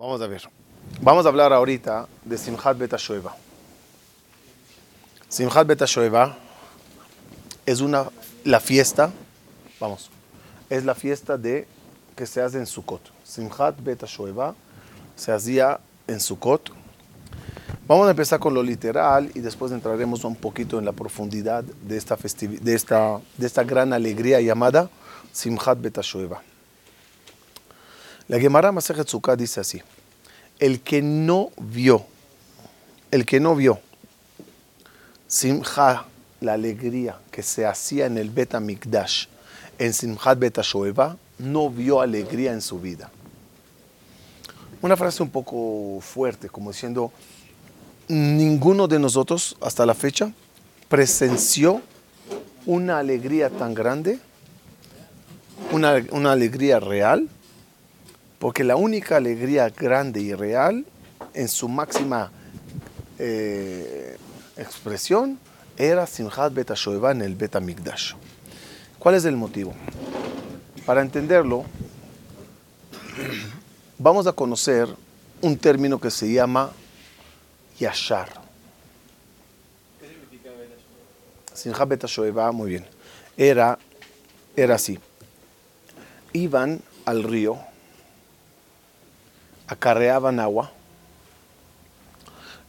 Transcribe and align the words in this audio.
Vamos 0.00 0.22
a 0.22 0.26
ver. 0.26 0.40
Vamos 1.02 1.26
a 1.26 1.28
hablar 1.28 1.52
ahorita 1.52 2.08
de 2.24 2.38
Simchat 2.38 2.78
Bet 2.78 2.96
Shoeva. 2.96 3.36
Simchat 5.28 5.66
Bet 5.66 5.82
Shoeva 5.84 6.38
es 7.66 7.82
una, 7.82 8.06
la 8.44 8.60
fiesta, 8.60 9.10
vamos, 9.78 10.10
es 10.70 10.86
la 10.86 10.94
fiesta 10.94 11.36
de, 11.36 11.68
que 12.16 12.24
se 12.24 12.40
hace 12.40 12.56
en 12.56 12.64
Sukkot. 12.64 13.02
Simchat 13.24 13.78
Bet 13.82 14.02
Shoeva 14.06 14.54
se 15.16 15.32
hacía 15.32 15.78
en 16.06 16.18
Sukkot. 16.18 16.70
Vamos 17.86 18.06
a 18.06 18.12
empezar 18.12 18.40
con 18.40 18.54
lo 18.54 18.62
literal 18.62 19.30
y 19.34 19.40
después 19.40 19.70
entraremos 19.70 20.24
un 20.24 20.34
poquito 20.34 20.78
en 20.78 20.86
la 20.86 20.92
profundidad 20.92 21.62
de 21.62 21.98
esta, 21.98 22.16
de 22.16 22.74
esta, 22.74 23.20
de 23.36 23.46
esta 23.46 23.64
gran 23.64 23.92
alegría 23.92 24.40
llamada 24.40 24.88
Simchat 25.30 25.78
Bet 25.78 26.00
Shoeva. 26.00 26.40
La 28.30 28.38
Gemara 28.38 28.70
Masejet 28.70 29.10
dice 29.36 29.58
así: 29.58 29.82
El 30.60 30.82
que 30.82 31.02
no 31.02 31.50
vio, 31.58 32.06
el 33.10 33.26
que 33.26 33.40
no 33.40 33.56
vio 33.56 33.80
Simcha, 35.26 36.04
la 36.40 36.52
alegría 36.52 37.18
que 37.32 37.42
se 37.42 37.66
hacía 37.66 38.06
en 38.06 38.18
el 38.18 38.30
Bet 38.30 38.54
Mikdash, 38.54 39.26
en 39.80 39.92
Simchat 39.92 40.38
Bet 40.38 40.60
Shoeva, 40.60 41.16
no 41.38 41.70
vio 41.70 42.00
alegría 42.00 42.52
en 42.52 42.60
su 42.60 42.78
vida. 42.78 43.10
Una 44.80 44.96
frase 44.96 45.24
un 45.24 45.30
poco 45.30 46.00
fuerte, 46.00 46.48
como 46.48 46.70
diciendo, 46.70 47.10
ninguno 48.06 48.86
de 48.86 49.00
nosotros 49.00 49.56
hasta 49.60 49.84
la 49.84 49.94
fecha 49.94 50.32
presenció 50.88 51.82
una 52.64 53.00
alegría 53.00 53.50
tan 53.50 53.74
grande, 53.74 54.20
una, 55.72 55.96
una 56.12 56.30
alegría 56.30 56.78
real, 56.78 57.28
porque 58.40 58.64
la 58.64 58.74
única 58.74 59.18
alegría 59.18 59.68
grande 59.68 60.22
y 60.22 60.32
real, 60.32 60.86
en 61.34 61.46
su 61.46 61.68
máxima 61.68 62.32
eh, 63.18 64.16
expresión, 64.56 65.38
era 65.76 66.06
Simchat 66.06 66.52
Bet 66.54 66.70
en 67.10 67.20
el 67.20 67.34
Bet. 67.34 67.54
¿Cuál 68.98 69.14
es 69.14 69.26
el 69.26 69.36
motivo? 69.36 69.74
Para 70.86 71.02
entenderlo, 71.02 71.64
vamos 73.98 74.26
a 74.26 74.32
conocer 74.32 74.88
un 75.42 75.58
término 75.58 76.00
que 76.00 76.10
se 76.10 76.32
llama 76.32 76.70
Yashar. 77.78 78.28
¿Qué 80.00 80.06
significa 80.06 80.50
muy 82.52 82.70
bien. 82.70 82.86
Era, 83.36 83.78
era 84.56 84.76
así. 84.76 84.98
Iban 86.32 86.80
al 87.04 87.22
río 87.22 87.69
acarreaban 89.70 90.40
agua, 90.40 90.72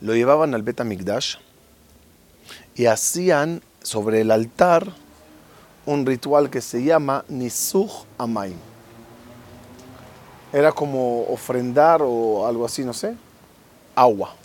lo 0.02 0.14
llevaban 0.14 0.54
al 0.54 0.62
Betamigdash 0.62 1.38
y 2.76 2.86
hacían 2.86 3.64
sobre 3.82 4.22
el 4.22 4.30
altar 4.30 4.94
un 5.88 6.06
ritual 6.06 6.52
que 6.52 6.62
se 6.62 6.84
llama 6.84 7.26
Nisuch 7.28 8.06
Amaim. 8.20 8.56
Era 10.54 10.72
como 10.72 11.24
ofrendar 11.24 12.02
o 12.04 12.46
algo 12.46 12.66
así, 12.66 12.84
no 12.84 12.94
sé, 12.94 13.16
agua. 13.96 14.36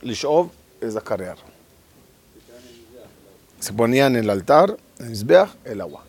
Lishov 0.00 0.48
es 0.80 0.96
acarrear. 0.96 1.36
Se 3.58 3.74
ponían 3.74 4.16
en 4.16 4.24
el 4.24 4.30
altar, 4.30 4.74
en 4.98 5.12
el 5.64 5.80
agua. 5.82 6.04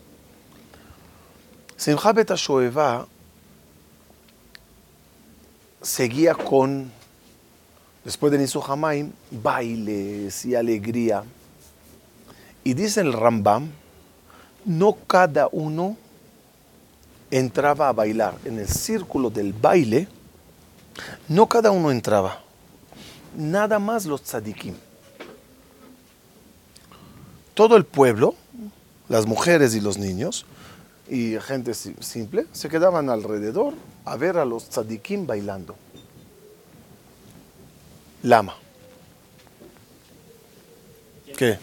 Simcha 1.81 2.13
Bet 2.13 2.31
Shoeva 2.35 3.07
seguía 5.81 6.35
con, 6.35 6.91
después 8.05 8.31
de 8.31 8.37
Nisu 8.37 8.61
Hamaim, 8.61 9.11
bailes 9.31 10.45
y 10.45 10.53
alegría. 10.53 11.23
Y 12.63 12.75
dice 12.75 13.01
el 13.01 13.11
Rambam, 13.11 13.71
no 14.63 14.95
cada 15.07 15.49
uno 15.51 15.97
entraba 17.31 17.89
a 17.89 17.93
bailar. 17.93 18.35
En 18.45 18.59
el 18.59 18.67
círculo 18.67 19.31
del 19.31 19.51
baile, 19.51 20.07
no 21.27 21.49
cada 21.49 21.71
uno 21.71 21.89
entraba. 21.89 22.43
Nada 23.35 23.79
más 23.79 24.05
los 24.05 24.21
tzadikim. 24.21 24.75
Todo 27.55 27.75
el 27.75 27.85
pueblo, 27.85 28.35
las 29.09 29.25
mujeres 29.25 29.73
y 29.73 29.81
los 29.81 29.97
niños, 29.97 30.45
y 31.11 31.37
gente 31.41 31.73
simple 31.73 32.45
se 32.53 32.69
quedaban 32.69 33.09
alrededor 33.09 33.73
a 34.05 34.15
ver 34.15 34.37
a 34.37 34.45
los 34.45 34.69
tzadikim 34.69 35.27
bailando. 35.27 35.75
Lama. 38.23 38.55
¿Qué? 41.37 41.59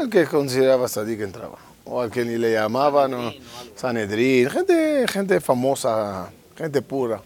El 0.00 0.10
que 0.10 0.26
consideraba 0.26 0.86
tzadik 0.86 1.20
entraba. 1.20 1.58
O 1.84 2.00
al 2.00 2.10
que 2.10 2.24
ni 2.24 2.36
le 2.36 2.54
llamaban, 2.54 3.12
no, 3.12 3.32
Sanedrín, 3.76 4.50
gente, 4.50 5.06
gente 5.06 5.40
famosa, 5.40 6.28
gente 6.56 6.82
pura. 6.82 7.22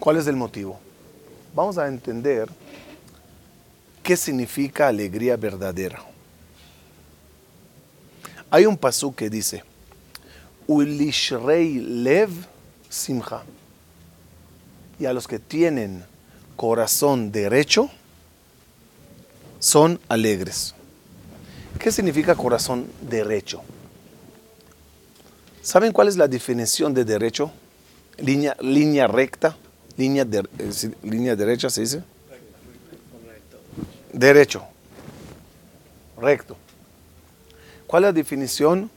¿Cuál 0.00 0.16
es 0.16 0.26
el 0.26 0.34
motivo? 0.34 0.80
Vamos 1.54 1.78
a 1.78 1.86
entender 1.86 2.48
qué 4.02 4.16
significa 4.16 4.88
alegría 4.88 5.36
verdadera. 5.36 6.15
Hay 8.50 8.66
un 8.66 8.76
pasú 8.76 9.14
que 9.14 9.28
dice, 9.28 9.64
Ulishrei 10.66 11.74
lev 11.74 12.30
simcha. 12.88 13.42
Y 14.98 15.06
a 15.06 15.12
los 15.12 15.28
que 15.28 15.38
tienen 15.38 16.04
corazón 16.56 17.30
derecho, 17.30 17.90
son 19.58 20.00
alegres. 20.08 20.74
¿Qué 21.78 21.92
significa 21.92 22.34
corazón 22.34 22.86
derecho? 23.02 23.62
¿Saben 25.62 25.92
cuál 25.92 26.08
es 26.08 26.16
la 26.16 26.28
definición 26.28 26.94
de 26.94 27.04
derecho? 27.04 27.50
Línea, 28.18 28.56
línea 28.60 29.06
recta, 29.06 29.56
línea, 29.96 30.24
de, 30.24 30.44
línea 31.02 31.36
derecha 31.36 31.68
se 31.68 31.82
dice. 31.82 32.02
Derecho, 34.12 34.64
recto. 36.16 36.56
¿Cuál 37.86 38.04
es 38.04 38.08
la 38.08 38.12
definición 38.12 38.90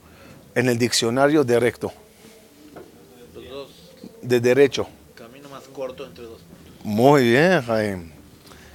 en 0.54 0.68
el 0.68 0.78
diccionario 0.78 1.44
de 1.44 1.60
recto? 1.60 1.92
De 4.22 4.40
derecho. 4.40 4.86
Camino 5.14 5.48
más 5.48 5.64
corto 5.64 6.06
entre 6.06 6.24
dos 6.24 6.40
puntos. 6.40 6.84
Muy 6.84 7.30
bien, 7.30 7.62
Jaime. 7.62 8.12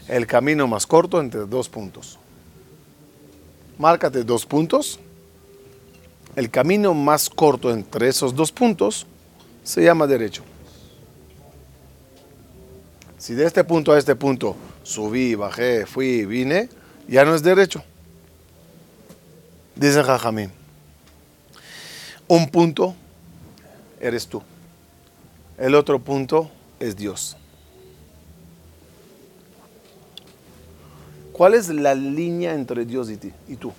El 0.07 0.25
camino 0.25 0.67
más 0.67 0.87
corto 0.87 1.19
entre 1.19 1.41
dos 1.41 1.69
puntos. 1.69 2.17
Márcate 3.77 4.23
dos 4.23 4.45
puntos. 4.45 4.99
El 6.35 6.49
camino 6.49 6.93
más 6.93 7.29
corto 7.29 7.71
entre 7.71 8.07
esos 8.07 8.35
dos 8.35 8.51
puntos 8.51 9.05
se 9.63 9.83
llama 9.83 10.07
derecho. 10.07 10.43
Si 13.17 13.33
de 13.33 13.45
este 13.45 13.63
punto 13.63 13.91
a 13.91 13.97
este 13.97 14.15
punto 14.15 14.55
subí, 14.83 15.35
bajé, 15.35 15.85
fui, 15.85 16.25
vine, 16.25 16.69
ya 17.07 17.25
no 17.25 17.33
es 17.33 17.41
derecho. 17.41 17.83
Dice 19.75 20.01
Jajamín, 20.03 20.51
un 22.29 22.49
punto 22.49 22.95
eres 23.99 24.25
tú, 24.25 24.41
el 25.57 25.75
otro 25.75 25.99
punto 25.99 26.49
es 26.79 26.95
Dios. 26.95 27.35
¿Cuál 31.33 31.55
es 31.55 31.67
la 31.67 31.93
línea 31.93 32.53
entre 32.53 32.85
Dios 32.85 33.09
y, 33.09 33.17
ti, 33.17 33.33
y 33.49 33.57
tú? 33.57 33.73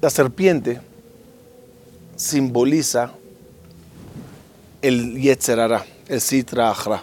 La 0.00 0.08
serpiente 0.08 0.80
simboliza 2.16 3.12
el 4.80 5.20
Yetzerara 5.20 5.84
el 6.08 6.20
Sitra 6.20 6.70
Achra. 6.70 7.02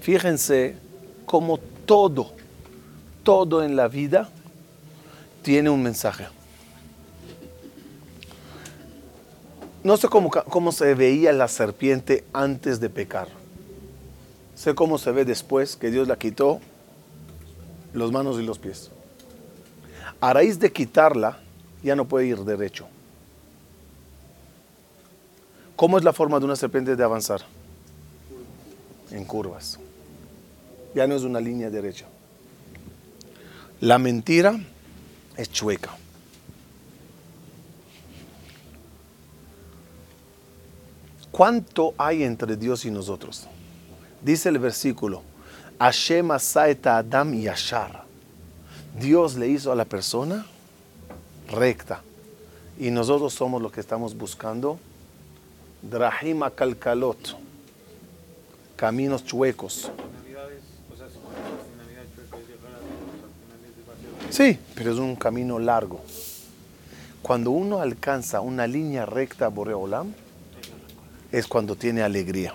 Fíjense 0.00 0.76
cómo 1.26 1.58
todo, 1.86 2.32
todo 3.22 3.62
en 3.62 3.76
la 3.76 3.88
vida 3.88 4.28
tiene 5.42 5.70
un 5.70 5.82
mensaje. 5.82 6.26
No 9.82 9.96
sé 9.96 10.08
cómo, 10.08 10.30
cómo 10.30 10.72
se 10.72 10.94
veía 10.94 11.32
la 11.32 11.48
serpiente 11.48 12.24
antes 12.32 12.80
de 12.80 12.88
pecar. 12.88 13.28
Sé 14.54 14.74
cómo 14.74 14.98
se 14.98 15.12
ve 15.12 15.24
después 15.24 15.76
que 15.76 15.90
Dios 15.90 16.08
la 16.08 16.16
quitó 16.16 16.60
los 17.92 18.10
manos 18.10 18.40
y 18.40 18.42
los 18.42 18.58
pies. 18.58 18.90
A 20.20 20.32
raíz 20.32 20.58
de 20.58 20.72
quitarla, 20.72 21.38
ya 21.82 21.94
no 21.94 22.06
puede 22.06 22.26
ir 22.26 22.38
derecho. 22.38 22.86
¿Cómo 25.76 25.98
es 25.98 26.04
la 26.04 26.12
forma 26.12 26.38
de 26.38 26.46
una 26.46 26.56
serpiente 26.56 26.96
de 26.96 27.04
avanzar? 27.04 27.42
En 29.10 29.24
curvas. 29.24 29.78
Ya 30.94 31.06
no 31.06 31.14
es 31.14 31.22
una 31.22 31.40
línea 31.40 31.70
derecha. 31.70 32.06
La 33.80 33.98
mentira 33.98 34.58
es 35.36 35.50
chueca. 35.50 35.96
¿Cuánto 41.30 41.94
hay 41.98 42.22
entre 42.22 42.56
Dios 42.56 42.84
y 42.84 42.92
nosotros? 42.92 43.48
Dice 44.22 44.48
el 44.48 44.60
versículo, 44.60 45.22
Hashem 45.80 46.30
asaeta 46.30 46.98
Adam 46.98 47.34
y 47.34 47.48
Ashar. 47.48 48.04
Dios 49.00 49.34
le 49.34 49.48
hizo 49.48 49.72
a 49.72 49.74
la 49.74 49.84
persona 49.84 50.46
recta. 51.50 52.02
Y 52.78 52.90
nosotros 52.90 53.34
somos 53.34 53.60
los 53.60 53.72
que 53.72 53.80
estamos 53.80 54.16
buscando 54.16 54.78
Drahima 55.82 56.50
Kalkalot, 56.50 57.36
caminos 58.84 59.24
chuecos. 59.24 59.90
Sí, 64.28 64.58
pero 64.74 64.92
es 64.92 64.98
un 64.98 65.16
camino 65.16 65.58
largo. 65.58 66.02
Cuando 67.22 67.50
uno 67.50 67.80
alcanza 67.80 68.42
una 68.42 68.66
línea 68.66 69.06
recta 69.06 69.48
Boreolam, 69.48 70.12
es 71.32 71.46
cuando 71.46 71.76
tiene 71.76 72.02
alegría. 72.02 72.54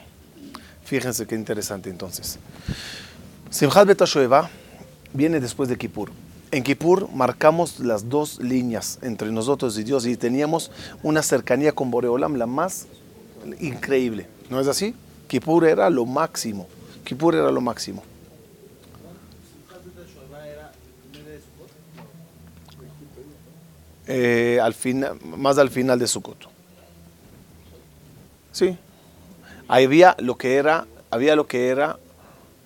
Fíjense 0.83 1.25
qué 1.25 1.33
interesante 1.33 1.89
entonces. 1.89 2.37
Simchat 3.49 3.87
Betashoeva 3.87 4.51
viene 5.11 5.39
después 5.39 5.67
de 5.67 5.79
Kippur. 5.79 6.11
En 6.51 6.61
Kippur 6.61 7.09
marcamos 7.11 7.79
las 7.79 8.07
dos 8.07 8.37
líneas 8.37 8.99
entre 9.01 9.31
nosotros 9.31 9.75
y 9.79 9.83
Dios 9.83 10.05
y 10.05 10.15
teníamos 10.15 10.69
una 11.01 11.23
cercanía 11.23 11.71
con 11.71 11.89
Boreolam 11.89 12.35
la 12.35 12.45
más 12.45 12.85
increíble. 13.59 14.27
¿No 14.51 14.59
es 14.59 14.67
así? 14.67 14.93
Kippur 15.29 15.65
era 15.65 15.89
lo 15.91 16.07
máximo. 16.07 16.67
Kippur 17.05 17.35
era 17.35 17.51
lo 17.51 17.61
máximo. 17.61 18.03
Eh, 24.07 24.59
al 24.59 24.73
final, 24.73 25.19
más 25.23 25.59
al 25.59 25.69
final 25.69 25.99
de 25.99 26.07
Sukkot. 26.07 26.49
Sí. 28.51 28.75
Había 29.67 30.15
lo 30.17 30.35
que 30.35 30.55
era, 30.55 30.87
había 31.11 31.35
lo 31.35 31.45
que 31.45 31.67
era 31.67 31.99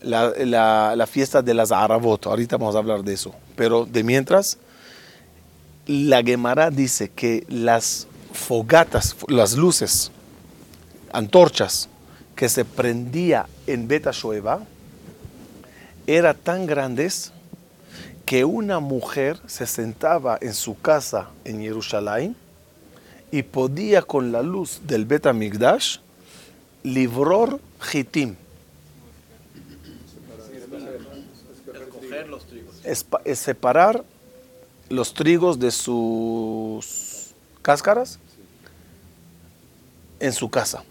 la, 0.01 0.31
la, 0.37 0.95
la 0.95 1.05
fiesta 1.05 1.41
de 1.41 1.53
las 1.53 1.73
Arabot. 1.73 2.25
Ahorita 2.27 2.55
vamos 2.55 2.75
a 2.75 2.77
hablar 2.77 3.03
de 3.03 3.11
eso. 3.11 3.35
Pero 3.57 3.85
de 3.85 4.05
mientras, 4.05 4.57
la 5.85 6.23
Gemara 6.23 6.71
dice 6.71 7.09
que 7.09 7.45
las 7.49 8.07
fogatas, 8.31 9.17
las 9.27 9.57
luces, 9.57 10.11
antorchas 11.11 11.89
que 12.35 12.49
se 12.49 12.65
prendía 12.65 13.47
en 13.67 13.87
Beta 13.87 14.11
Shoeva, 14.11 14.61
eran 16.07 16.35
tan 16.37 16.65
grandes 16.65 17.31
que 18.25 18.45
una 18.45 18.79
mujer 18.79 19.39
se 19.47 19.67
sentaba 19.67 20.37
en 20.41 20.53
su 20.53 20.79
casa 20.79 21.29
en 21.45 21.61
Jerusalén 21.61 22.35
y 23.31 23.43
podía 23.43 24.01
con 24.01 24.31
la 24.31 24.41
luz 24.41 24.81
del 24.85 25.05
Bet 25.05 25.31
Migdash 25.33 25.97
librar 26.83 27.59
hitim. 27.91 28.35
Es 33.23 33.39
separar 33.39 34.03
los 34.89 35.13
trigos 35.13 35.57
de 35.57 35.71
sus 35.71 37.33
cáscaras 37.61 38.19
en 40.19 40.33
su 40.33 40.49
casa. 40.49 40.83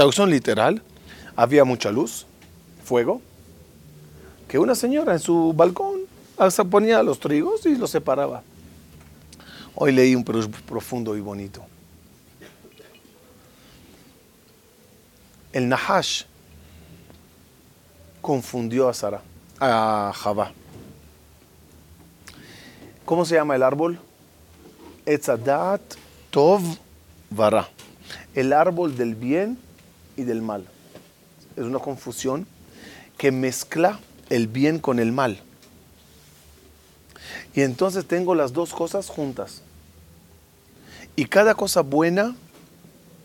Traducción 0.00 0.30
literal, 0.30 0.82
había 1.36 1.66
mucha 1.66 1.92
luz, 1.92 2.24
fuego, 2.82 3.20
que 4.48 4.58
una 4.58 4.74
señora 4.74 5.12
en 5.12 5.18
su 5.18 5.52
balcón 5.52 6.00
ponía 6.64 7.02
los 7.02 7.20
trigos 7.20 7.66
y 7.66 7.74
los 7.74 7.90
separaba. 7.90 8.42
Hoy 9.74 9.92
leí 9.92 10.14
un 10.14 10.24
pro- 10.24 10.50
profundo 10.64 11.18
y 11.18 11.20
bonito. 11.20 11.62
El 15.52 15.68
Nahash 15.68 16.22
confundió 18.22 18.88
a 18.88 18.94
Sara, 18.94 19.20
a 19.60 20.12
Javá. 20.16 20.52
¿Cómo 23.04 23.26
se 23.26 23.34
llama 23.34 23.54
el 23.54 23.62
árbol? 23.62 24.00
Tov. 26.30 26.62
El 28.34 28.54
árbol 28.54 28.96
del 28.96 29.14
bien 29.14 29.58
y 30.20 30.24
del 30.24 30.42
mal. 30.42 30.64
Es 31.56 31.64
una 31.64 31.78
confusión 31.78 32.46
que 33.18 33.32
mezcla 33.32 33.98
el 34.28 34.46
bien 34.46 34.78
con 34.78 34.98
el 34.98 35.12
mal. 35.12 35.40
Y 37.54 37.62
entonces 37.62 38.06
tengo 38.06 38.34
las 38.34 38.52
dos 38.52 38.72
cosas 38.72 39.08
juntas. 39.08 39.62
Y 41.16 41.26
cada 41.26 41.54
cosa 41.54 41.82
buena 41.82 42.36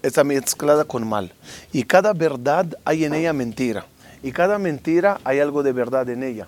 está 0.02 0.24
mezclada 0.24 0.86
con 0.86 1.08
mal. 1.08 1.34
Y 1.72 1.84
cada 1.84 2.14
verdad 2.14 2.66
hay 2.84 3.06
en 3.06 3.14
ella 3.14 3.34
mentira. 3.34 3.86
Y 4.24 4.32
cada 4.32 4.58
mentira 4.58 5.20
hay 5.24 5.40
algo 5.40 5.64
de 5.64 5.72
verdad 5.72 6.10
en 6.10 6.24
ella. 6.24 6.48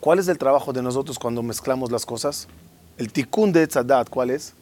¿Cuál 0.00 0.18
es 0.18 0.28
el 0.28 0.38
trabajo 0.38 0.72
de 0.72 0.82
nosotros 0.82 1.18
cuando 1.18 1.42
mezclamos 1.42 1.92
las 1.92 2.06
cosas? 2.06 2.48
El 2.98 3.12
tikkun 3.12 3.52
de 3.52 3.62
Etzadat, 3.62 4.08
¿cuál 4.08 4.30
es? 4.30 4.54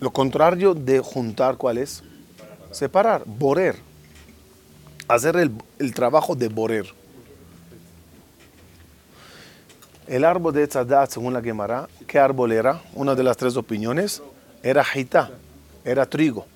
Lo 0.00 0.10
contrario 0.10 0.74
de 0.74 1.00
juntar, 1.00 1.56
¿cuál 1.56 1.78
es? 1.78 2.02
Separar, 2.70 3.22
borer. 3.26 3.76
Hacer 5.08 5.36
el, 5.36 5.50
el 5.78 5.94
trabajo 5.94 6.34
de 6.36 6.48
borer. 6.48 6.86
El 10.06 10.24
árbol 10.24 10.54
de 10.54 10.62
Etzadat, 10.62 11.10
según 11.10 11.32
la 11.34 11.42
Gemara, 11.42 11.88
¿qué 12.06 12.18
árbol 12.18 12.52
era? 12.52 12.80
Una 12.94 13.14
de 13.14 13.22
las 13.22 13.36
tres 13.36 13.56
opiniones 13.56 14.22
era 14.62 14.84
jita, 14.84 15.30
era 15.84 16.06
trigo. 16.06 16.46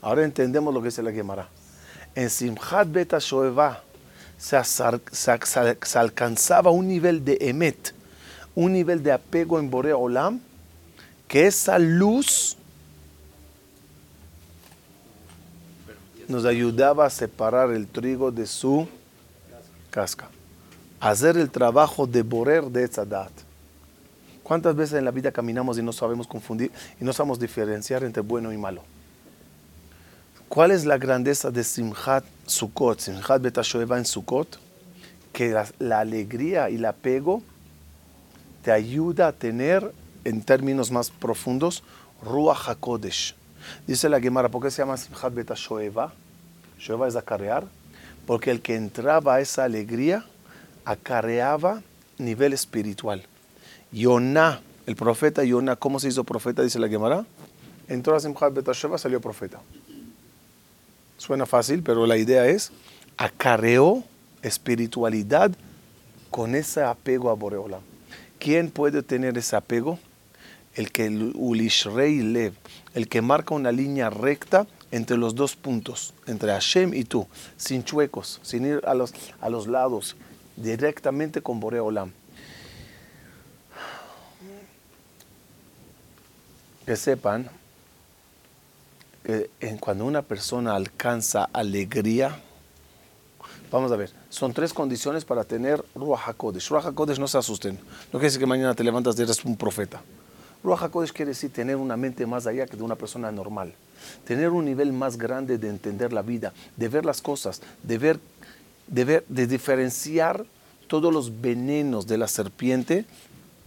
Ahora 0.00 0.24
entendemos 0.24 0.72
lo 0.72 0.80
que 0.80 0.88
dice 0.88 1.02
la 1.02 1.12
Gemara. 1.12 1.48
En 2.14 2.28
Simchat 2.30 2.90
Beta 2.90 3.18
Shoeva 3.20 3.82
se- 4.38 4.58
se 4.64 5.98
alcanzaba 5.98 6.70
un 6.70 6.88
nivel 6.88 7.24
de 7.24 7.36
emet, 7.40 7.94
un 8.54 8.72
nivel 8.72 9.02
de 9.02 9.12
apego 9.12 9.58
en 9.60 9.70
Borea 9.70 9.96
Olam, 9.96 10.40
que 11.30 11.46
esa 11.46 11.78
luz 11.78 12.56
nos 16.26 16.44
ayudaba 16.44 17.06
a 17.06 17.10
separar 17.10 17.70
el 17.70 17.86
trigo 17.86 18.32
de 18.32 18.48
su 18.48 18.88
casca. 19.90 20.28
Hacer 20.98 21.36
el 21.36 21.48
trabajo 21.48 22.08
de 22.08 22.22
borer 22.22 22.64
de 22.64 22.82
Etzadat. 22.82 23.30
¿Cuántas 24.42 24.74
veces 24.74 24.98
en 24.98 25.04
la 25.04 25.12
vida 25.12 25.30
caminamos 25.30 25.78
y 25.78 25.82
no 25.82 25.92
sabemos 25.92 26.26
confundir 26.26 26.72
y 27.00 27.04
no 27.04 27.12
sabemos 27.12 27.38
diferenciar 27.38 28.02
entre 28.02 28.22
bueno 28.22 28.52
y 28.52 28.58
malo? 28.58 28.82
¿Cuál 30.48 30.72
es 30.72 30.84
la 30.84 30.98
grandeza 30.98 31.52
de 31.52 31.62
Simchat 31.62 32.24
Sukkot, 32.44 32.98
Simchat 32.98 33.40
Betashoeva 33.40 33.98
en 33.98 34.04
Sukkot? 34.04 34.58
Que 35.32 35.50
la, 35.50 35.68
la 35.78 36.00
alegría 36.00 36.68
y 36.70 36.74
el 36.74 36.84
apego 36.86 37.40
te 38.64 38.72
ayuda 38.72 39.28
a 39.28 39.32
tener, 39.32 39.92
en 40.24 40.42
términos 40.42 40.90
más 40.90 41.10
profundos, 41.10 41.82
Ruach 42.22 42.68
HaKodesh. 42.68 43.34
Dice 43.86 44.08
la 44.08 44.20
Gemara, 44.20 44.48
¿por 44.48 44.62
qué 44.62 44.70
se 44.70 44.82
llama 44.82 44.96
Simchat 44.96 45.34
Betashoeva? 45.34 46.12
Shoeva 46.78 47.08
es 47.08 47.16
acarrear, 47.16 47.64
porque 48.26 48.50
el 48.50 48.60
que 48.60 48.74
entraba 48.74 49.36
a 49.36 49.40
esa 49.40 49.64
alegría 49.64 50.24
acarreaba 50.84 51.82
nivel 52.18 52.52
espiritual. 52.52 53.22
Yoná, 53.92 54.60
el 54.86 54.96
profeta 54.96 55.44
Yoná, 55.44 55.76
¿cómo 55.76 56.00
se 56.00 56.08
hizo 56.08 56.24
profeta? 56.24 56.62
Dice 56.62 56.78
la 56.78 56.88
Gemara. 56.88 57.26
Entró 57.88 58.14
a 58.14 58.20
Simchat 58.20 58.54
Betashoeva, 58.54 58.98
salió 58.98 59.20
profeta. 59.20 59.60
Suena 61.18 61.44
fácil, 61.44 61.82
pero 61.82 62.06
la 62.06 62.16
idea 62.16 62.46
es, 62.46 62.72
acarreó 63.16 64.02
espiritualidad 64.42 65.50
con 66.30 66.54
ese 66.54 66.82
apego 66.82 67.28
a 67.30 67.34
Boreola. 67.34 67.80
¿Quién 68.38 68.70
puede 68.70 69.02
tener 69.02 69.36
ese 69.36 69.54
apego? 69.56 69.98
El 70.74 70.92
que 70.92 71.08
ulishrei 71.08 72.20
lev, 72.22 72.54
el 72.94 73.08
que 73.08 73.22
marca 73.22 73.54
una 73.54 73.72
línea 73.72 74.08
recta 74.08 74.66
entre 74.90 75.16
los 75.16 75.34
dos 75.34 75.56
puntos, 75.56 76.14
entre 76.26 76.52
Hashem 76.52 76.94
y 76.94 77.04
tú, 77.04 77.26
sin 77.56 77.84
chuecos, 77.84 78.40
sin 78.42 78.66
ir 78.66 78.80
a 78.86 78.94
los, 78.94 79.12
a 79.40 79.48
los 79.48 79.66
lados, 79.66 80.16
directamente 80.56 81.42
con 81.42 81.60
Boreolam. 81.60 82.12
Que 86.86 86.96
sepan 86.96 87.50
que 89.22 89.50
cuando 89.78 90.04
una 90.04 90.22
persona 90.22 90.74
alcanza 90.74 91.48
alegría, 91.52 92.40
vamos 93.70 93.92
a 93.92 93.96
ver, 93.96 94.10
son 94.28 94.52
tres 94.52 94.72
condiciones 94.72 95.24
para 95.24 95.44
tener 95.44 95.84
Ruach 95.94 96.28
HaKodesh. 96.28 96.68
Ruach 96.68 96.86
HaKodesh 96.86 97.18
no 97.18 97.28
se 97.28 97.38
asusten, 97.38 97.76
no 97.76 98.18
quiere 98.18 98.26
decir 98.26 98.40
que 98.40 98.46
mañana 98.46 98.74
te 98.74 98.82
levantas 98.82 99.18
y 99.18 99.22
eres 99.22 99.44
un 99.44 99.56
profeta. 99.56 100.02
Ruach 100.62 100.82
HaKodesh 100.82 101.12
quiere 101.12 101.30
decir 101.30 101.50
tener 101.52 101.76
una 101.76 101.96
mente 101.96 102.26
más 102.26 102.46
allá 102.46 102.66
que 102.66 102.76
de 102.76 102.82
una 102.82 102.96
persona 102.96 103.30
normal. 103.32 103.72
tener 104.24 104.48
un 104.50 104.64
nivel 104.64 104.92
más 104.94 105.18
grande 105.18 105.58
de 105.58 105.68
entender 105.68 106.12
la 106.12 106.22
vida, 106.22 106.52
de 106.76 106.88
ver 106.88 107.04
las 107.04 107.20
cosas, 107.20 107.60
de 107.82 107.98
ver, 107.98 108.18
de 108.86 109.04
ver, 109.04 109.24
de 109.28 109.46
diferenciar 109.46 110.44
todos 110.88 111.12
los 111.12 111.40
venenos 111.40 112.06
de 112.06 112.16
la 112.18 112.26
serpiente 112.26 113.04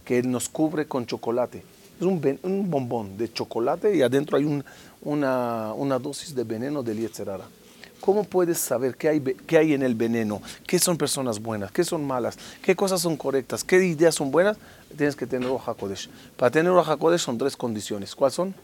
que 0.04 0.22
nos 0.24 0.48
cubre 0.48 0.86
con 0.86 1.06
chocolate. 1.06 1.62
Es 1.98 2.02
un, 2.06 2.20
un 2.42 2.68
bombón 2.70 3.16
de 3.16 3.32
chocolate 3.32 3.94
y 3.96 4.02
adentro 4.02 4.36
hay 4.36 4.44
un- 4.44 4.64
una, 5.02 5.72
una 5.74 5.98
dosis 6.00 6.34
de 6.34 6.42
veneno 6.44 6.82
del 6.82 6.98
Yetzerara. 6.98 7.44
¿Cómo 8.04 8.24
puedes 8.24 8.58
saber 8.58 8.98
qué 8.98 9.08
hay, 9.08 9.20
qué 9.20 9.56
hay 9.56 9.72
en 9.72 9.82
el 9.82 9.94
veneno? 9.94 10.42
¿Qué 10.66 10.78
son 10.78 10.98
personas 10.98 11.40
buenas? 11.40 11.72
¿Qué 11.72 11.82
son 11.84 12.06
malas? 12.06 12.36
¿Qué 12.60 12.76
cosas 12.76 13.00
son 13.00 13.16
correctas? 13.16 13.64
¿Qué 13.64 13.82
ideas 13.82 14.14
son 14.14 14.30
buenas? 14.30 14.58
Tienes 14.94 15.16
que 15.16 15.26
tener 15.26 15.48
Roja 15.48 15.72
Kodesh. 15.72 16.10
Para 16.36 16.50
tener 16.50 16.70
Roja 16.70 16.98
Kodesh 16.98 17.22
son 17.22 17.38
tres 17.38 17.56
condiciones. 17.56 18.14
¿Cuáles 18.14 18.34
son? 18.34 18.54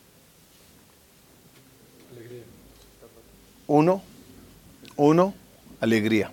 Uno, 3.66 4.02
uno, 4.96 5.32
alegría. 5.80 6.30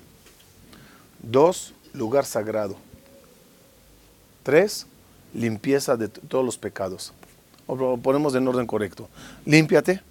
Dos, 1.24 1.74
lugar 1.94 2.26
sagrado. 2.26 2.76
Tres, 4.44 4.86
limpieza 5.34 5.96
de 5.96 6.10
todos 6.10 6.44
los 6.44 6.58
pecados. 6.58 7.14
O 7.68 7.76
lo 7.78 7.96
ponemos 7.96 8.36
en 8.36 8.46
orden 8.46 8.68
correcto. 8.68 9.08
Límpiate. 9.46 10.02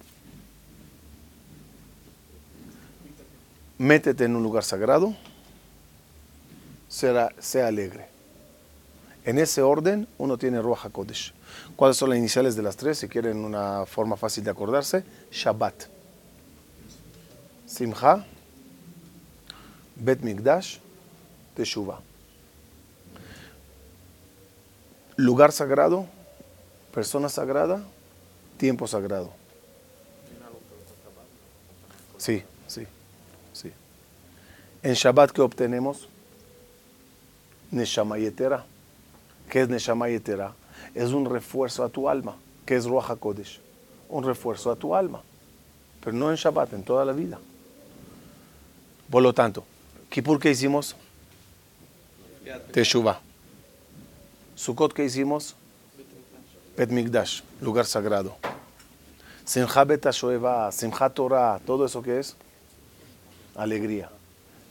Métete 3.77 4.25
en 4.25 4.35
un 4.35 4.43
lugar 4.43 4.63
sagrado. 4.63 5.15
Será, 6.87 7.31
sea 7.39 7.67
alegre. 7.67 8.07
En 9.23 9.37
ese 9.37 9.61
orden, 9.61 10.07
uno 10.17 10.37
tiene 10.37 10.61
Ruach 10.61 10.85
HaKodesh. 10.85 11.33
¿Cuáles 11.75 11.97
son 11.97 12.09
las 12.09 12.17
iniciales 12.17 12.55
de 12.55 12.63
las 12.63 12.77
tres? 12.77 12.97
Si 12.97 13.07
quieren 13.07 13.43
una 13.43 13.85
forma 13.85 14.15
fácil 14.15 14.43
de 14.43 14.51
acordarse. 14.51 15.03
Shabbat. 15.31 15.83
Simcha. 17.65 18.25
Bet 19.95 20.21
Mikdash. 20.21 20.77
Teshuvah. 21.55 21.99
Lugar 25.17 25.51
sagrado. 25.51 26.07
Persona 26.93 27.27
sagrada. 27.27 27.83
Tiempo 28.57 28.87
sagrado. 28.87 29.31
Sí. 32.17 32.43
En 34.87 34.93
Shabbat, 34.93 35.31
¿qué 35.31 35.41
obtenemos? 35.41 36.07
Neshama 37.71 38.17
Yetera. 38.19 38.63
¿Qué 39.49 39.63
es 39.63 39.67
Neshama 39.67 40.07
Yetera? 40.07 40.53
Es 40.95 41.09
un 41.09 41.29
refuerzo 41.29 41.83
a 41.83 41.89
tu 41.89 42.07
alma. 42.07 42.37
¿Qué 42.65 42.77
es 42.77 42.85
Ruach 42.85 43.09
HaKodesh? 43.11 43.59
Un 44.07 44.23
refuerzo 44.23 44.71
a 44.71 44.77
tu 44.77 44.95
alma. 44.95 45.21
Pero 45.99 46.13
no 46.15 46.31
en 46.31 46.37
Shabbat, 46.37 46.71
en 46.71 46.83
toda 46.83 47.03
la 47.03 47.11
vida. 47.11 47.37
Por 49.09 49.23
lo 49.23 49.33
tanto, 49.33 49.65
Kippur, 50.09 50.39
¿qué 50.39 50.51
hicimos? 50.51 50.95
Teshuvah. 52.71 53.19
Sukkot, 54.55 54.93
¿qué 54.93 55.03
hicimos? 55.03 55.53
Bet 56.77 56.91
Mikdash, 56.91 57.41
lugar 57.59 57.85
sagrado. 57.85 58.37
Simcha 59.43 59.83
Bet 59.83 60.05
HaShoeva, 60.05 60.71
Simchat 60.71 61.13
Torah, 61.13 61.59
todo 61.65 61.85
eso 61.85 62.01
que 62.01 62.19
es 62.19 62.37
alegría. 63.53 64.11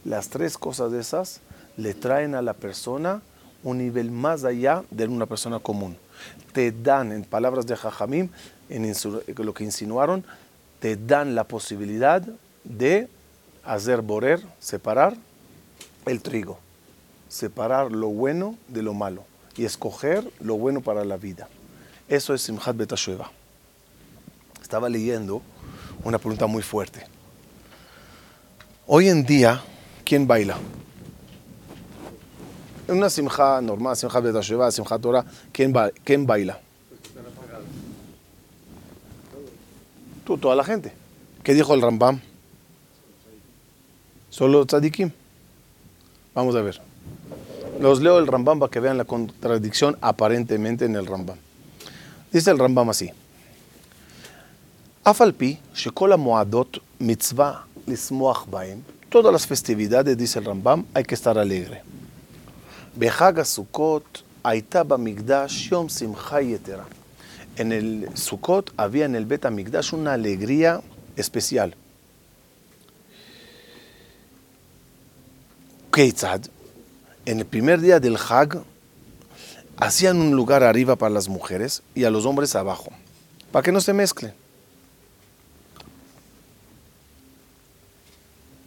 Las 0.07 0.29
tres 0.29 0.57
cosas 0.57 0.93
de 0.93 1.01
esas 1.01 1.41
le 1.77 1.93
traen 1.93 2.37
a 2.37 2.43
la 2.43 2.55
persona 2.55 3.23
un 3.65 3.79
nivel 3.79 4.13
más 4.13 4.45
allá 4.45 4.85
de 4.93 5.09
una 5.09 5.27
persona 5.27 5.59
común. 5.59 5.97
Te 6.53 6.71
dan, 6.71 7.11
en 7.11 7.25
palabras 7.25 7.67
de 7.67 7.75
Jajamim, 7.75 8.29
en 8.69 8.95
lo 9.39 9.53
que 9.53 9.65
insinuaron, 9.65 10.25
te 10.79 10.97
dan 10.97 11.35
la 11.35 11.43
posibilidad 11.43 12.23
de 12.63 13.09
hacer 13.65 14.01
borer, 14.01 14.41
separar 14.61 15.17
el 16.07 16.23
trigo, 16.23 16.61
separar 17.29 17.91
lo 17.91 18.07
bueno 18.07 18.57
de 18.69 18.83
lo 18.83 18.95
malo 18.95 19.25
y 19.57 19.65
escoger 19.65 20.31
lo 20.39 20.57
bueno 20.57 20.83
para 20.83 21.05
la 21.05 21.17
vida. 21.17 21.49
Eso 22.07 22.33
es 22.33 22.43
Simchat 22.43 22.77
Bet 22.77 22.93
HaShoeva. 22.93 23.33
Estaba 24.63 24.89
leyendo 24.89 25.43
una 26.05 26.19
pregunta 26.19 26.47
muy 26.47 26.63
fuerte. 26.63 27.05
Hoy 28.87 29.09
en 29.09 29.27
día, 29.27 29.65
¿quién 30.06 30.28
baila? 30.28 30.58
En 32.88 32.98
una 32.98 33.10
simja 33.10 33.62
normal, 33.62 33.96
simja 33.96 34.20
Bet 34.20 34.36
HaShoeva, 34.36 34.72
simja 34.72 35.00
Torah, 35.00 35.26
¿quién, 35.54 35.72
ba- 35.72 35.92
quién 36.04 36.26
baila? 36.26 36.60
Tú, 40.26 40.38
toda 40.38 40.56
la 40.56 40.64
gente. 40.64 40.94
¿Qué 41.44 41.54
dijo 41.54 41.74
el 41.74 41.82
Rambam? 41.82 42.20
Solo 44.30 44.66
tzadikim. 44.66 45.12
Vamos 46.36 46.56
a 46.56 46.62
ver. 46.62 46.80
Los 47.80 48.02
leo 48.02 48.20
el 48.20 48.28
Rambam 48.28 48.60
para 48.60 48.70
que 48.70 48.80
vean 48.80 48.98
la 48.98 49.06
contradicción 49.06 49.98
aparentemente 50.02 50.86
en 50.86 50.96
el 50.96 51.06
Rambam. 51.08 51.38
Dice 52.32 52.52
el 52.52 52.60
Rambam 52.60 52.90
así. 52.90 53.12
אף 55.04 55.22
על 55.22 55.32
פי 55.32 55.56
שכל 55.74 56.12
המועדות 56.14 56.78
מצווה 57.00 57.54
לשמוח 57.88 58.46
בהם, 58.50 58.80
todas 59.23 59.33
las 59.33 59.47
festividades, 59.47 60.15
dice 60.19 60.41
el 60.41 60.45
Rambam, 60.45 60.85
hay 60.93 61.03
que 61.03 61.15
estar 61.15 61.39
alegre. 61.39 61.83
Behaga 62.95 63.47
Sukkot, 63.47 64.05
Aitaba 64.43 64.99
Migdash, 64.99 65.71
Yom 65.71 65.89
Simcha 65.89 66.43
Yetera. 66.43 66.85
En 67.57 67.73
el 67.73 68.11
Sukkot 68.13 68.75
había 68.77 69.07
en 69.07 69.15
el 69.15 69.25
Bet 69.25 69.49
Migdash 69.49 69.95
una 69.95 70.13
alegría 70.13 70.83
especial. 71.17 71.75
Keitzad, 75.91 76.43
en 77.25 77.39
el 77.39 77.47
primer 77.47 77.81
día 77.81 78.01
del 78.01 78.19
Hag, 78.19 78.65
hacían 79.79 80.21
un 80.21 80.37
lugar 80.37 80.63
arriba 80.63 80.97
para 80.97 81.15
las 81.15 81.31
mujeres 81.31 81.83
y 81.95 82.05
a 82.05 82.11
los 82.11 82.27
hombres 82.27 82.55
abajo, 82.55 82.91
para 83.51 83.63
que 83.63 83.73
no 83.73 83.81
se 83.81 83.95
mezclen. 83.95 84.35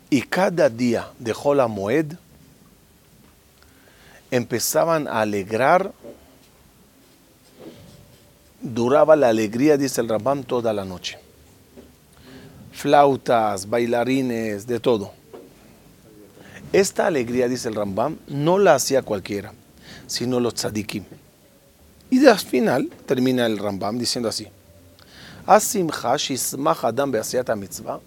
Y 0.09 0.23
cada 0.23 0.69
día 0.69 1.09
de 1.19 1.35
Hola 1.43 1.67
Moed 1.67 2.13
empezaban 4.31 5.07
a 5.07 5.21
alegrar, 5.21 5.93
duraba 8.61 9.15
la 9.15 9.29
alegría, 9.29 9.77
dice 9.77 10.01
el 10.01 10.09
Rambam, 10.09 10.43
toda 10.43 10.73
la 10.73 10.83
noche. 10.83 11.19
Flautas, 12.71 13.69
bailarines, 13.69 14.65
de 14.65 14.79
todo. 14.79 15.11
Esta 16.73 17.07
alegría, 17.07 17.47
dice 17.47 17.69
el 17.69 17.75
Rambam, 17.75 18.17
no 18.27 18.57
la 18.57 18.75
hacía 18.75 19.03
cualquiera, 19.03 19.53
sino 20.07 20.39
los 20.39 20.55
tzadikim. 20.55 21.03
Y 22.09 22.25
al 22.25 22.39
final 22.39 22.89
termina 23.05 23.45
el 23.45 23.59
Rambam 23.59 23.99
diciendo 23.99 24.29
así. 24.29 24.47
Asimcha 25.45 26.15
adam 26.83 27.11
mitzvah. 27.59 27.99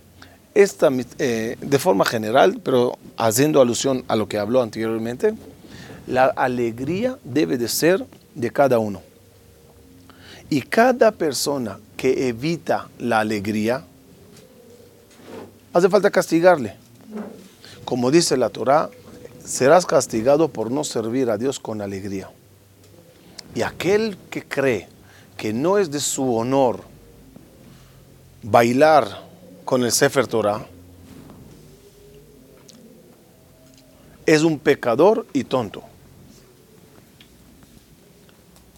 Esta, 0.55 0.91
eh, 1.19 1.57
de 1.61 1.79
forma 1.79 2.05
general, 2.05 2.61
pero 2.63 2.99
haciendo 3.17 3.61
alusión 3.61 4.05
a 4.09 4.17
lo 4.17 4.29
que 4.29 4.39
habló 4.39 4.61
anteriormente, 4.61 5.35
la 6.07 6.27
alegría 6.27 7.19
debe 7.25 7.57
de 7.57 7.69
ser 7.69 8.05
de 8.35 8.51
cada 8.51 8.79
uno. 8.79 9.01
Y 10.51 10.61
cada 10.63 11.11
persona 11.13 11.79
que 11.97 12.29
evita 12.29 12.89
la 12.99 13.21
alegría, 13.21 13.85
hace 15.73 15.89
falta 15.89 16.11
castigarle. 16.11 16.77
Como 17.85 18.11
dice 18.11 18.37
la 18.37 18.51
Torá, 18.51 18.91
serás 19.45 19.87
castigado 19.87 20.49
por 20.49 20.71
no 20.71 20.85
servir 20.85 21.31
a 21.31 21.39
Dios 21.39 21.59
con 21.59 21.81
alegría. 21.81 22.31
Y 23.55 23.63
aquel 23.63 24.17
que 24.31 24.43
cree 24.43 24.89
que 25.37 25.53
no 25.53 25.79
es 25.79 25.91
de 25.91 26.01
su 26.01 26.35
honor 26.35 26.81
bailar 28.43 29.23
con 29.65 29.85
el 29.85 29.93
Sefer 29.93 30.27
Torah, 30.27 30.67
es 34.27 34.43
un 34.43 34.59
pecador 34.59 35.27
y 35.33 35.45
tonto. 35.45 35.83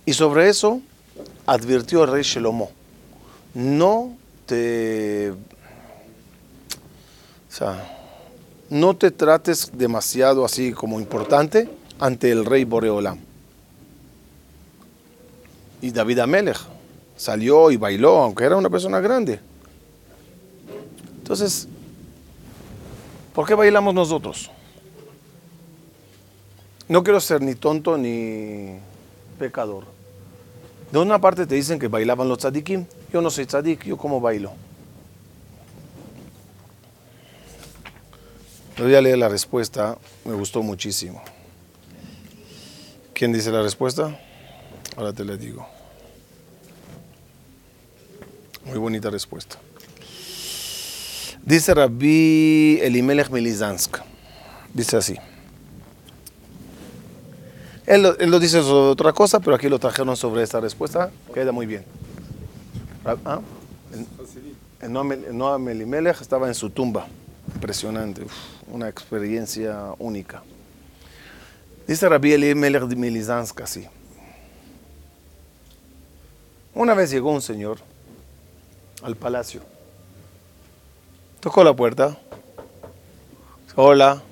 Y 0.06 0.12
sobre 0.12 0.48
eso 0.48 0.80
advirtió 1.46 2.04
el 2.04 2.10
rey 2.10 2.22
Shelomo, 2.22 2.70
no 3.54 4.16
te, 4.46 5.30
o 5.30 5.36
sea, 7.48 7.90
no 8.68 8.94
te 8.96 9.10
trates 9.10 9.70
demasiado 9.72 10.44
así 10.44 10.72
como 10.72 11.00
importante 11.00 11.68
ante 11.98 12.30
el 12.30 12.44
rey 12.44 12.64
Boreolam. 12.64 13.18
Y 15.80 15.90
David 15.90 16.20
Amelech 16.20 16.58
salió 17.16 17.70
y 17.70 17.76
bailó, 17.76 18.22
aunque 18.22 18.44
era 18.44 18.56
una 18.56 18.70
persona 18.70 19.00
grande. 19.00 19.40
Entonces, 21.24 21.68
¿por 23.32 23.46
qué 23.46 23.54
bailamos 23.54 23.94
nosotros? 23.94 24.50
No 26.86 27.02
quiero 27.02 27.18
ser 27.18 27.40
ni 27.40 27.54
tonto 27.54 27.96
ni 27.96 28.76
pecador. 29.38 29.84
De 30.92 30.98
una 30.98 31.18
parte 31.18 31.46
te 31.46 31.54
dicen 31.54 31.78
que 31.78 31.88
bailaban 31.88 32.28
los 32.28 32.40
tzadikim. 32.40 32.84
Yo 33.10 33.22
no 33.22 33.30
soy 33.30 33.46
tzadik, 33.46 33.84
yo 33.84 33.96
como 33.96 34.20
bailo. 34.20 34.52
Le 38.76 38.84
voy 38.84 38.94
a 38.94 39.00
leer 39.00 39.16
la 39.16 39.30
respuesta, 39.30 39.96
me 40.26 40.34
gustó 40.34 40.62
muchísimo. 40.62 41.22
¿Quién 43.14 43.32
dice 43.32 43.50
la 43.50 43.62
respuesta? 43.62 44.20
Ahora 44.94 45.14
te 45.14 45.24
la 45.24 45.38
digo. 45.38 45.66
Muy 48.66 48.76
bonita 48.76 49.08
respuesta. 49.08 49.58
Dice 51.44 51.74
Rabbi 51.74 52.78
Elimelech 52.80 53.30
Milizansk. 53.30 53.98
Dice 54.72 54.96
así. 54.96 55.16
Él 57.84 58.02
lo, 58.02 58.40
dice 58.40 58.62
sobre 58.62 58.90
otra 58.90 59.12
cosa, 59.12 59.40
pero 59.40 59.54
aquí 59.54 59.68
lo 59.68 59.78
trajeron 59.78 60.16
sobre 60.16 60.42
esta 60.42 60.58
respuesta. 60.58 61.10
Queda 61.34 61.52
muy 61.52 61.66
bien. 61.66 61.84
¿Ah? 63.04 63.40
El, 64.80 64.92
Noam 64.92 65.68
Elimelech 65.68 66.18
estaba 66.22 66.48
en 66.48 66.54
su 66.54 66.70
tumba. 66.70 67.06
Impresionante. 67.54 68.22
Una 68.68 68.88
experiencia 68.88 69.92
única. 69.98 70.42
Dice 71.86 72.08
Rabbi 72.08 72.32
Elimelech 72.32 72.84
Milizansk 72.96 73.60
así. 73.60 73.86
Una 76.74 76.94
vez 76.94 77.10
llegó 77.10 77.30
un 77.30 77.42
señor 77.42 77.76
al 79.02 79.14
palacio. 79.14 79.73
Tocó 81.44 81.62
la 81.62 81.76
puerta. 81.76 82.16
Hola, 83.76 84.22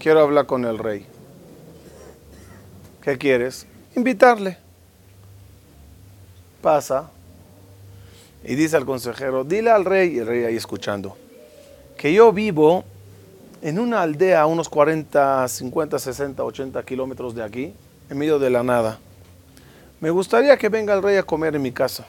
quiero 0.00 0.18
hablar 0.18 0.46
con 0.46 0.64
el 0.64 0.76
rey. 0.76 1.06
¿Qué 3.00 3.16
quieres? 3.16 3.68
Invitarle. 3.94 4.58
Pasa 6.60 7.08
y 8.42 8.56
dice 8.56 8.76
al 8.76 8.84
consejero, 8.84 9.44
dile 9.44 9.70
al 9.70 9.84
rey, 9.84 10.16
y 10.16 10.18
el 10.18 10.26
rey 10.26 10.44
ahí 10.44 10.56
escuchando, 10.56 11.16
que 11.96 12.12
yo 12.12 12.32
vivo 12.32 12.82
en 13.62 13.78
una 13.78 14.02
aldea 14.02 14.40
a 14.40 14.46
unos 14.46 14.68
40, 14.68 15.46
50, 15.46 16.00
60, 16.00 16.42
80 16.42 16.82
kilómetros 16.82 17.32
de 17.36 17.44
aquí, 17.44 17.72
en 18.10 18.18
medio 18.18 18.40
de 18.40 18.50
la 18.50 18.64
nada. 18.64 18.98
Me 20.00 20.10
gustaría 20.10 20.56
que 20.56 20.68
venga 20.68 20.94
el 20.94 21.02
rey 21.04 21.16
a 21.16 21.22
comer 21.22 21.54
en 21.54 21.62
mi 21.62 21.70
casa. 21.70 22.08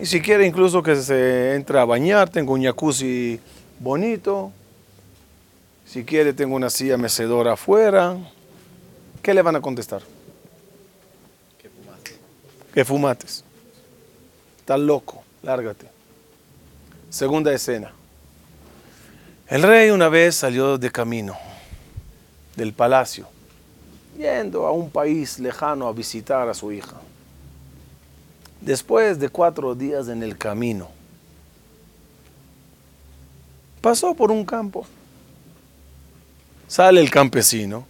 Y 0.00 0.06
si 0.06 0.20
quiere 0.20 0.46
incluso 0.46 0.82
que 0.82 0.94
se 0.96 1.54
entre 1.54 1.78
a 1.78 1.84
bañar, 1.84 2.28
tengo 2.28 2.52
un 2.52 2.62
jacuzzi 2.62 3.40
bonito. 3.80 4.52
Si 5.84 6.04
quiere 6.04 6.32
tengo 6.32 6.54
una 6.54 6.70
silla 6.70 6.96
mecedora 6.96 7.54
afuera. 7.54 8.16
¿Qué 9.22 9.34
le 9.34 9.42
van 9.42 9.56
a 9.56 9.60
contestar? 9.60 10.02
Que 11.60 11.68
fumaste. 11.68 12.18
Que 12.72 12.84
fumates. 12.84 13.44
Estás 14.58 14.78
loco, 14.78 15.22
lárgate. 15.42 15.86
Segunda 17.10 17.52
escena. 17.52 17.92
El 19.48 19.62
rey 19.62 19.88
una 19.90 20.10
vez 20.10 20.34
salió 20.34 20.76
de 20.76 20.90
camino 20.90 21.34
del 22.54 22.74
palacio, 22.74 23.26
yendo 24.18 24.66
a 24.66 24.72
un 24.72 24.90
país 24.90 25.38
lejano 25.38 25.88
a 25.88 25.92
visitar 25.92 26.48
a 26.50 26.54
su 26.54 26.70
hija. 26.70 26.96
Después 28.60 29.18
de 29.18 29.28
cuatro 29.28 29.74
días 29.74 30.08
en 30.08 30.22
el 30.22 30.36
camino, 30.36 30.88
pasó 33.80 34.14
por 34.14 34.30
un 34.30 34.44
campo. 34.44 34.86
Sale 36.66 37.00
el 37.00 37.10
campesino, 37.10 37.86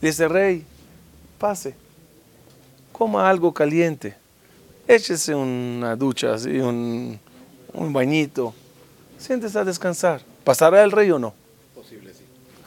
dice, 0.00 0.26
rey, 0.26 0.64
pase, 1.38 1.74
coma 2.90 3.30
algo 3.30 3.54
caliente, 3.54 4.16
échese 4.88 5.34
una 5.34 5.94
ducha, 5.94 6.34
así, 6.34 6.58
un, 6.58 7.20
un 7.72 7.92
bañito, 7.92 8.54
siéntese 9.18 9.58
a 9.58 9.64
descansar. 9.64 10.22
¿Pasará 10.42 10.82
el 10.82 10.90
rey 10.90 11.12
o 11.12 11.20
no? 11.20 11.32
Posible, 11.74 12.12
sí. 12.12 12.24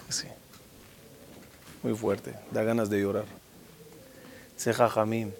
Sí. 0.07 0.27
Muy 1.83 1.93
fuerte, 1.95 2.33
da 2.51 2.63
ganas 2.63 2.89
de 2.89 3.01
llorar. 3.01 3.25
Se 4.55 4.73
jajamim. 4.73 5.31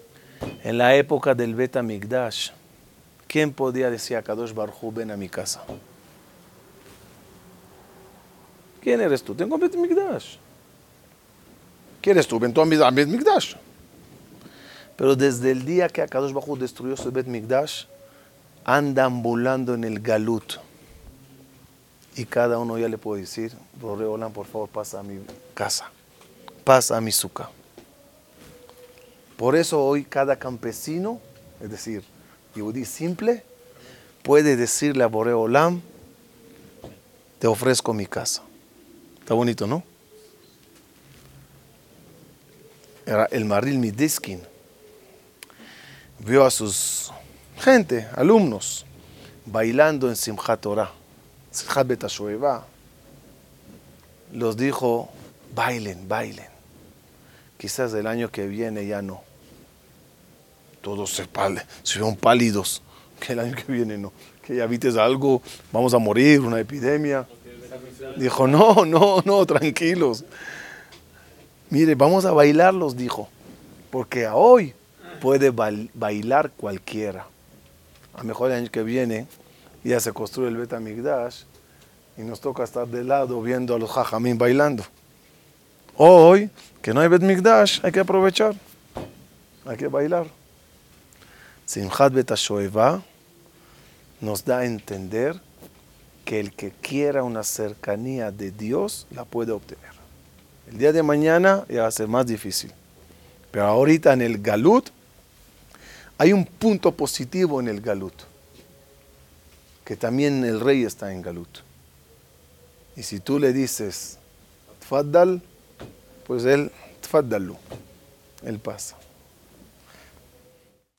En 0.62 0.78
la 0.78 0.94
época 0.96 1.34
del 1.34 1.54
Bet 1.54 1.80
Migdash, 1.80 2.50
¿quién 3.26 3.52
podía 3.52 3.90
decir 3.90 4.16
a 4.16 4.22
Kadosh 4.22 4.52
Barhu, 4.52 4.92
ven 4.92 5.10
a 5.10 5.16
mi 5.16 5.28
casa? 5.28 5.62
¿Quién 8.80 9.00
eres 9.00 9.22
tú? 9.22 9.34
Tengo 9.34 9.58
Bet 9.58 9.74
Migdash. 9.74 10.36
¿Quién 12.00 12.16
eres 12.16 12.28
tú? 12.28 12.38
Ven 12.38 12.52
tú 12.52 12.60
a 12.60 12.64
Bet 12.64 13.08
Migdash. 13.08 13.54
Pero 14.96 15.14
desde 15.14 15.50
el 15.50 15.64
día 15.64 15.88
que 15.88 16.02
Akadosh 16.02 16.32
Bajú 16.32 16.56
destruyó 16.56 16.96
su 16.96 17.12
Bet 17.12 17.26
Migdash, 17.26 17.84
anda 18.64 19.04
ambulando 19.04 19.74
en 19.74 19.84
el 19.84 20.00
Galut. 20.00 20.54
Y 22.16 22.24
cada 22.24 22.58
uno 22.58 22.78
ya 22.78 22.88
le 22.88 22.96
puede 22.96 23.22
decir, 23.22 23.52
Borreolam, 23.80 24.32
por 24.32 24.46
favor, 24.46 24.68
pasa 24.70 25.00
a 25.00 25.02
mi 25.02 25.20
casa, 25.52 25.90
pasa 26.64 26.96
a 26.96 27.00
mi 27.00 27.12
suca. 27.12 27.50
Por 29.36 29.54
eso 29.54 29.84
hoy 29.84 30.04
cada 30.04 30.38
campesino, 30.38 31.20
es 31.60 31.70
decir, 31.70 32.02
Yehudi 32.54 32.84
simple, 32.84 33.44
puede 34.22 34.56
decirle 34.56 35.04
a 35.04 35.08
Boreolam, 35.08 35.82
te 37.38 37.46
ofrezco 37.46 37.92
mi 37.92 38.06
casa. 38.06 38.42
Está 39.20 39.34
bonito, 39.34 39.66
¿no? 39.66 39.82
Era 43.04 43.26
el 43.26 43.44
Maril 43.44 43.78
Midiskin. 43.78 44.42
Vio 46.18 46.44
a 46.44 46.50
sus 46.50 47.12
gente, 47.58 48.08
alumnos, 48.14 48.86
bailando 49.44 50.08
en 50.08 50.16
Simchat 50.16 50.60
Torah, 50.60 50.90
Simchat 51.50 51.86
Betashueva. 51.86 52.66
Los 54.32 54.56
dijo, 54.56 55.10
bailen, 55.54 56.08
bailen. 56.08 56.48
Quizás 57.58 57.92
el 57.94 58.06
año 58.06 58.30
que 58.30 58.46
viene 58.46 58.86
ya 58.86 59.02
no. 59.02 59.25
Todos 60.86 61.10
se, 61.10 61.26
pal 61.26 61.60
se 61.82 61.98
pálidos. 62.20 62.80
Que 63.18 63.32
el 63.32 63.40
año 63.40 63.56
que 63.56 63.72
viene 63.72 63.98
no. 63.98 64.12
Que 64.40 64.54
ya 64.54 64.66
vites 64.66 64.96
algo, 64.96 65.42
vamos 65.72 65.92
a 65.94 65.98
morir, 65.98 66.42
una 66.42 66.60
epidemia. 66.60 67.26
Dijo, 68.16 68.46
no, 68.46 68.84
no, 68.84 69.20
no, 69.24 69.44
tranquilos. 69.46 70.24
Mire, 71.70 71.96
vamos 71.96 72.24
a 72.24 72.30
bailarlos, 72.30 72.96
dijo. 72.96 73.28
Porque 73.90 74.26
a 74.26 74.36
hoy 74.36 74.74
puede 75.20 75.50
bailar 75.50 76.52
cualquiera. 76.56 77.26
A 78.14 78.18
lo 78.18 78.24
mejor 78.24 78.52
el 78.52 78.58
año 78.58 78.70
que 78.70 78.84
viene 78.84 79.26
ya 79.82 79.98
se 79.98 80.12
construye 80.12 80.50
el 80.50 80.56
Betamigdash 80.56 81.42
y 82.16 82.22
nos 82.22 82.40
toca 82.40 82.62
estar 82.62 82.86
de 82.86 83.02
lado 83.02 83.42
viendo 83.42 83.74
a 83.74 83.78
los 83.80 83.90
jajamín 83.90 84.38
bailando. 84.38 84.84
Hoy, 85.96 86.48
que 86.80 86.94
no 86.94 87.00
hay 87.00 87.08
Bet 87.08 87.22
Migdash, 87.22 87.80
hay 87.82 87.90
que 87.90 88.00
aprovechar. 88.00 88.54
Hay 89.64 89.76
que 89.76 89.88
bailar. 89.88 90.45
Simchat 91.66 92.12
Betashoeva 92.12 93.02
nos 94.20 94.44
da 94.44 94.58
a 94.58 94.64
entender 94.64 95.40
que 96.24 96.38
el 96.38 96.52
que 96.52 96.70
quiera 96.70 97.24
una 97.24 97.42
cercanía 97.42 98.30
de 98.30 98.52
Dios 98.52 99.06
la 99.10 99.24
puede 99.24 99.50
obtener. 99.50 99.90
El 100.70 100.78
día 100.78 100.92
de 100.92 101.02
mañana 101.02 101.64
ya 101.68 101.82
va 101.82 101.88
a 101.88 101.90
ser 101.90 102.06
más 102.06 102.26
difícil. 102.26 102.72
Pero 103.50 103.66
ahorita 103.66 104.12
en 104.12 104.22
el 104.22 104.38
Galut 104.38 104.90
hay 106.18 106.32
un 106.32 106.44
punto 106.44 106.92
positivo 106.92 107.60
en 107.60 107.68
el 107.68 107.80
Galut. 107.80 108.14
Que 109.84 109.96
también 109.96 110.44
el 110.44 110.60
rey 110.60 110.84
está 110.84 111.12
en 111.12 111.20
Galut. 111.20 111.58
Y 112.96 113.02
si 113.02 113.18
tú 113.20 113.38
le 113.38 113.52
dices, 113.52 114.18
Tfaddal, 114.80 115.42
pues 116.26 116.44
él, 116.44 116.70
Tfaddalu, 117.02 117.56
él 118.44 118.58
pasa. 118.58 118.96